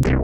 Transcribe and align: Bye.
Bye. 0.00 0.23